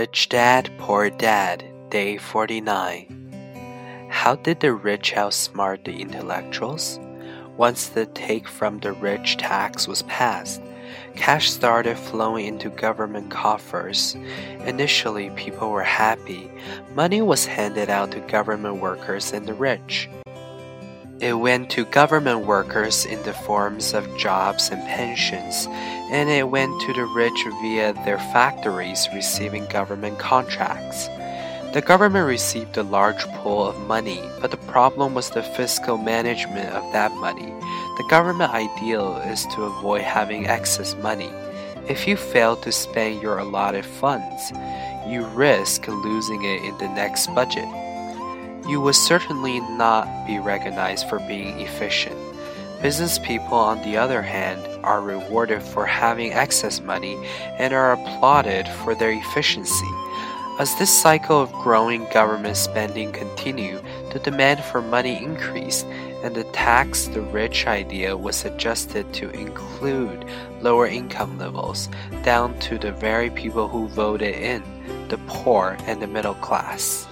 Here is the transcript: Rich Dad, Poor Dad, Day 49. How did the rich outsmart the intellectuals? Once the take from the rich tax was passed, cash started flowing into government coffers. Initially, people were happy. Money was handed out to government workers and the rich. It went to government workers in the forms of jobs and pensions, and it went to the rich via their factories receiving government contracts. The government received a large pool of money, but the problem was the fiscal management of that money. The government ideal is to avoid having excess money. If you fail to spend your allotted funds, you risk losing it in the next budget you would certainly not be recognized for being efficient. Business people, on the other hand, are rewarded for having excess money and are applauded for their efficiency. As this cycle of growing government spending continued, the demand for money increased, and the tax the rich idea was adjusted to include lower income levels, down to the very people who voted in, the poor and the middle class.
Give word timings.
Rich 0.00 0.30
Dad, 0.30 0.70
Poor 0.78 1.10
Dad, 1.10 1.62
Day 1.90 2.16
49. 2.16 4.08
How 4.08 4.34
did 4.34 4.60
the 4.60 4.72
rich 4.72 5.12
outsmart 5.12 5.84
the 5.84 6.00
intellectuals? 6.00 6.98
Once 7.58 7.88
the 7.88 8.06
take 8.06 8.48
from 8.48 8.78
the 8.78 8.92
rich 8.92 9.36
tax 9.36 9.86
was 9.86 10.00
passed, 10.04 10.62
cash 11.16 11.50
started 11.50 11.98
flowing 11.98 12.46
into 12.46 12.70
government 12.70 13.30
coffers. 13.30 14.16
Initially, 14.64 15.28
people 15.36 15.70
were 15.70 15.82
happy. 15.82 16.50
Money 16.94 17.20
was 17.20 17.44
handed 17.44 17.90
out 17.90 18.12
to 18.12 18.20
government 18.20 18.80
workers 18.80 19.34
and 19.34 19.44
the 19.44 19.52
rich. 19.52 20.08
It 21.20 21.34
went 21.34 21.68
to 21.72 21.84
government 21.84 22.46
workers 22.46 23.04
in 23.04 23.22
the 23.24 23.34
forms 23.34 23.92
of 23.92 24.16
jobs 24.16 24.70
and 24.70 24.82
pensions, 24.88 25.66
and 26.10 26.30
it 26.30 26.48
went 26.48 26.80
to 26.80 26.94
the 26.94 27.04
rich 27.04 27.44
via 27.60 27.92
their 28.06 28.16
factories 28.32 29.06
receiving 29.12 29.66
government 29.66 30.18
contracts. 30.18 31.08
The 31.74 31.82
government 31.84 32.26
received 32.26 32.78
a 32.78 32.84
large 32.84 33.22
pool 33.34 33.66
of 33.66 33.78
money, 33.86 34.22
but 34.40 34.50
the 34.50 34.56
problem 34.72 35.12
was 35.12 35.28
the 35.28 35.42
fiscal 35.42 35.98
management 35.98 36.70
of 36.70 36.90
that 36.94 37.12
money. 37.16 37.52
The 37.98 38.06
government 38.08 38.54
ideal 38.54 39.18
is 39.26 39.44
to 39.54 39.64
avoid 39.64 40.00
having 40.00 40.46
excess 40.46 40.96
money. 41.02 41.30
If 41.86 42.08
you 42.08 42.16
fail 42.16 42.56
to 42.56 42.72
spend 42.72 43.20
your 43.20 43.36
allotted 43.36 43.84
funds, 43.84 44.52
you 45.06 45.26
risk 45.34 45.86
losing 45.86 46.42
it 46.44 46.64
in 46.64 46.78
the 46.78 46.88
next 46.88 47.26
budget 47.34 47.68
you 48.70 48.80
would 48.80 48.94
certainly 48.94 49.58
not 49.60 50.06
be 50.28 50.38
recognized 50.38 51.08
for 51.08 51.18
being 51.18 51.58
efficient. 51.58 52.16
Business 52.80 53.18
people, 53.18 53.58
on 53.58 53.82
the 53.82 53.96
other 53.96 54.22
hand, 54.22 54.64
are 54.84 55.02
rewarded 55.02 55.60
for 55.60 55.84
having 55.84 56.32
excess 56.32 56.80
money 56.80 57.18
and 57.58 57.74
are 57.74 57.92
applauded 57.92 58.68
for 58.68 58.94
their 58.94 59.10
efficiency. 59.10 59.90
As 60.60 60.74
this 60.76 60.90
cycle 60.90 61.40
of 61.40 61.52
growing 61.64 62.06
government 62.12 62.56
spending 62.56 63.10
continued, 63.12 63.82
the 64.12 64.20
demand 64.20 64.62
for 64.62 64.80
money 64.80 65.16
increased, 65.16 65.84
and 66.22 66.34
the 66.34 66.44
tax 66.52 67.08
the 67.08 67.22
rich 67.22 67.66
idea 67.66 68.16
was 68.16 68.44
adjusted 68.44 69.12
to 69.14 69.30
include 69.30 70.24
lower 70.60 70.86
income 70.86 71.38
levels, 71.38 71.88
down 72.22 72.56
to 72.60 72.78
the 72.78 72.92
very 72.92 73.30
people 73.30 73.68
who 73.68 73.88
voted 73.88 74.34
in, 74.36 74.62
the 75.08 75.18
poor 75.26 75.76
and 75.86 76.00
the 76.00 76.06
middle 76.06 76.34
class. 76.34 77.06